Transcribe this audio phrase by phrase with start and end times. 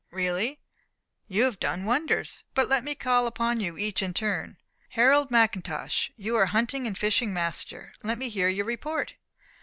[0.09, 0.59] "Really,
[1.27, 2.43] you have done wonders!
[2.55, 4.57] But let me call upon you each in turn.
[4.89, 7.93] Harold McIntosh, you are hunting and fishing master.
[8.01, 9.13] Let me hear your report."